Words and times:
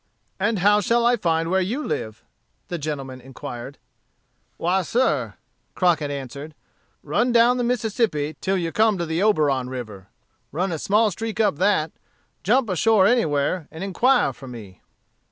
"And 0.39 0.57
how 0.65 0.81
shall 0.81 1.05
I 1.05 1.15
find 1.15 1.51
where 1.51 1.61
you 1.61 1.85
live?" 1.85 2.23
the 2.69 2.79
gentleman 2.79 3.21
inquired. 3.21 3.77
"Why, 4.57 4.81
sir," 4.81 5.35
Crockett 5.75 6.09
answered, 6.09 6.55
"run 7.03 7.31
down 7.31 7.57
the 7.57 7.63
Mississippi 7.63 8.35
till 8.41 8.57
you 8.57 8.71
come 8.71 8.97
to 8.97 9.05
the 9.05 9.21
Oberon 9.21 9.69
River. 9.69 10.07
Run 10.51 10.71
a 10.71 10.79
small 10.79 11.11
streak 11.11 11.39
up 11.39 11.57
that; 11.57 11.91
jump 12.41 12.67
ashore 12.67 13.05
anywhere, 13.05 13.67
and 13.71 13.83
inquire 13.83 14.33
for 14.33 14.47
me." 14.47 14.81